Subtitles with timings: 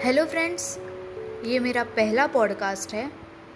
[0.00, 0.78] Hello friends,
[1.44, 3.04] ये मेरा पहला पॉडकास्ट है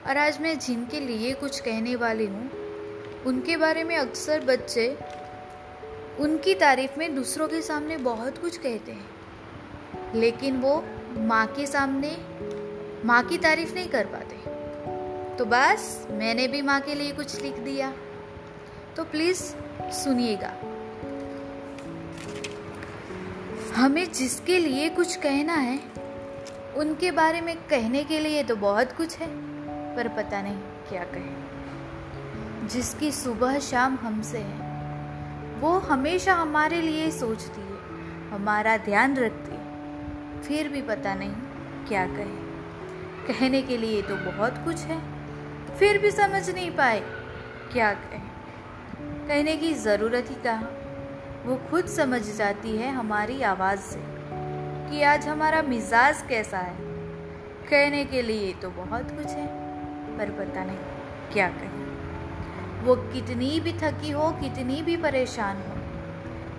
[0.07, 2.51] और आज मैं जिनके लिए कुछ कहने वाली हूँ,
[3.27, 4.87] उनके बारे में अक्सर बच्चे
[6.21, 10.85] उनकी तारीफ़ में दूसरों के सामने बहुत कुछ कहते हैं, लेकिन वो
[11.17, 12.17] माँ के सामने
[13.05, 17.59] माँ की तारीफ़ नहीं कर पाते। तो बस, मैंने भी माँ के लिए कुछ लिख
[17.61, 17.93] दिया।
[18.97, 19.43] तो प्लीज़
[19.95, 20.55] सुनिएगा।
[23.75, 26.04] हमें जिसके लिए कुछ कहना है
[26.77, 29.29] उनके बारे में कहने के लिए तो बहुत कुछ है,
[29.97, 34.65] पर पता नहीं क्या कहें। जिसकी सुबह शाम हमसे है,
[35.61, 37.79] वो हमेशा हमारे लिए सोचती है,
[38.31, 41.33] हमारा ध्यान रखती है। फिर भी पता नहीं
[41.89, 42.45] क्या कहें।
[43.27, 45.01] कहने के लिए तो बहुत कुछ है,
[45.79, 47.01] फिर भी समझ नहीं पाए
[47.73, 48.23] क्या कहें।
[49.29, 50.67] कहने की ज़रूरत ही कहा?
[51.45, 54.14] वो खुद समझ जाती है हमारी आवाज़ से।
[54.85, 56.77] कि आज हमारा मिजाज कैसा है?
[57.71, 59.47] कहने के लिए तो बहुत कुछ है,
[60.19, 61.83] पर पता नहीं क्या कहें।
[62.85, 65.75] वो कितनी भी थकी हो, कितनी भी परेशान हो,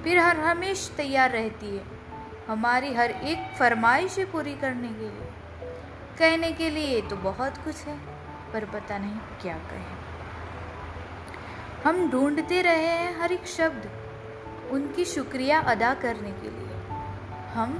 [0.03, 1.83] फिर हर हमेश तैयार रहती है
[2.47, 5.29] हमारी हर एक फरमाइश पूरी करने के लिए।
[6.19, 7.97] कहने के लिए तो बहुत कुछ है,
[8.53, 9.95] पर पता नहीं क्या कहें।
[11.83, 13.89] हम ढूंढते रहे हैं हर एक शब्द,
[14.71, 16.64] उनकी शुक्रिया अदा करने के लिए।
[17.55, 17.73] हम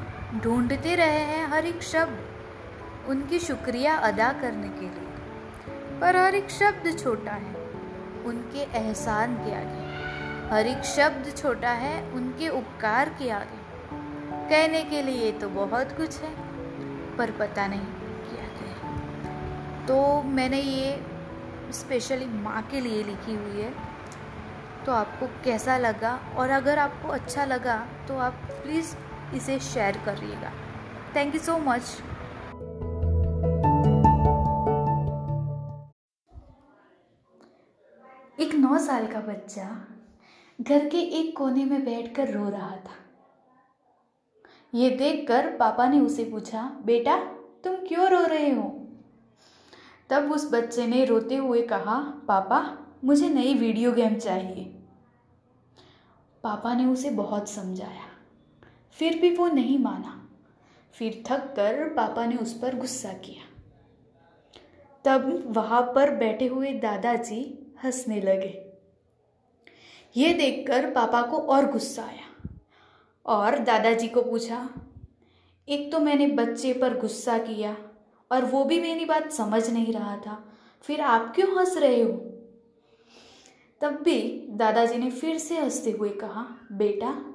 [0.43, 6.49] ढूंढते रहे हैं हर एक शब्द उनकी शुक्रिया अदा करने के लिए। पर हर एक
[6.49, 7.55] शब्द छोटा है,
[8.25, 9.83] उनके एहसान के आगे।
[10.49, 13.59] हर एक शब्द छोटा है, उनके उपकार के आगे।
[14.49, 16.33] कहने के लिए तो बहुत कुछ है,
[17.17, 17.85] पर पता नहीं
[18.25, 20.99] क्या कहे तो मैंने ये
[21.73, 23.73] स्पेशली माँ के लिए लिखी हुई है।
[24.85, 26.19] तो आपको कैसा लगा?
[26.37, 28.95] और अगर आपको अच्छा लगा तो आप प्लीज़
[29.33, 30.51] इसे शेयर करिएगा।
[31.15, 32.01] थैंक यू सो मच
[38.39, 39.87] एक नौ साल का बच्चा
[40.61, 42.91] घर के एक कोने में बैठकर रो रहा था।
[44.73, 47.17] ये देखकर पापा ने उसे पूछा, बेटा,
[47.63, 48.87] तुम क्यों रो रहे हो?
[50.09, 54.63] तब उस बच्चे ने रोते हुए कहा, पापा, मुझे नई वीडियो गेम चाहिए।
[56.43, 58.14] पापा ने उसे बहुत समझाया।
[58.95, 60.29] फिर भी वो नहीं माना।
[60.93, 63.43] फिर थक कर पापा ने उस पर गुस्सा किया।
[65.05, 68.61] तब वहाँ पर बैठे हुए दादाजी हंसने लगे।
[70.15, 72.57] ये देखकर पापा को और गुस्सा आया
[73.25, 74.69] और दादाजी को पूछा,
[75.69, 77.75] एक तो मैंने बच्चे पर गुस्सा किया
[78.31, 82.11] और वो भी मेरी बात समझ नहीं रहा था, फिर आप क्यों हंस रहे हो?
[83.81, 87.34] तब भी दादाजी ने फिर से हँसते हुए कहा, बेटा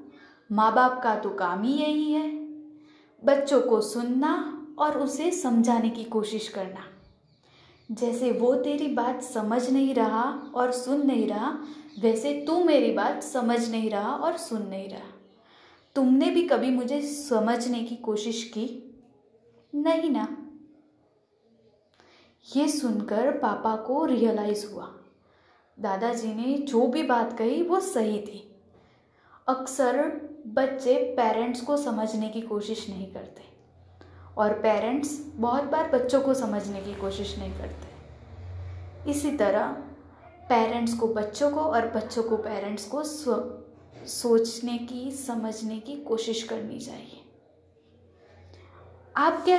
[0.53, 2.31] माँ बाप का तो काम ही यही है।
[3.25, 6.81] बच्चों को सुनना और उसे समझाने की कोशिश करना।
[7.91, 11.59] जैसे वो तेरी बात समझ नहीं रहा और सुन नहीं रहा,
[12.01, 15.21] वैसे तू मेरी बात समझ नहीं रहा और सुन नहीं रहा।
[15.95, 18.95] तुमने भी कभी मुझे समझने की कोशिश की?
[19.75, 20.37] नहीं ना।
[22.57, 24.95] ये सुनकर पापा को रियलाइज़ हुआ।
[25.81, 28.50] दादाजी ने जो भी बात कही वो सही थी।
[29.51, 29.97] अक्सर
[30.47, 33.43] बच्चे पेरेंट्स को समझने की कोशिश नहीं करते
[34.37, 39.67] और पेरेंट्स बहुत बार बच्चों को समझने की कोशिश नहीं करते। इसी तरह
[40.49, 43.03] पेरेंट्स को बच्चों को और बच्चों को पेरेंट्स को
[44.07, 47.25] सोचने की, समझने की कोशिश करनी चाहिए।
[49.17, 49.59] आप क्या